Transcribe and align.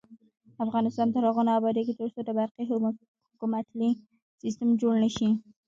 افغانستان 0.65 1.07
تر 1.13 1.21
هغو 1.27 1.41
نه 1.47 1.51
ابادیږي، 1.59 1.93
ترڅو 1.99 2.19
د 2.25 2.29
برقی 2.39 2.63
حکومتولي 3.39 3.91
سیستم 4.41 4.69
جوړ 4.81 4.93
نشي. 5.03 5.29